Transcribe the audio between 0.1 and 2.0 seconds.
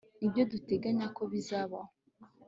Nibyo duteganya ko bizabaho